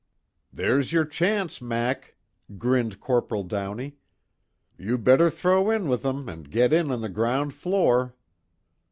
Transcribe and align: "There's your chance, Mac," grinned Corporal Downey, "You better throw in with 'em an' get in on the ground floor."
"There's 0.51 0.91
your 0.91 1.05
chance, 1.05 1.61
Mac," 1.61 2.15
grinned 2.57 2.99
Corporal 2.99 3.43
Downey, 3.43 3.97
"You 4.75 4.97
better 4.97 5.29
throw 5.29 5.69
in 5.69 5.87
with 5.87 6.03
'em 6.03 6.27
an' 6.27 6.41
get 6.41 6.73
in 6.73 6.89
on 6.89 7.01
the 7.01 7.07
ground 7.07 7.53
floor." 7.53 8.15